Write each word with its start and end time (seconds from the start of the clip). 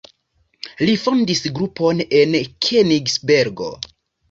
Li 0.89 0.95
fondis 1.01 1.43
grupon 1.59 2.03
en 2.23 2.35
Kenigsbergo. 2.69 3.71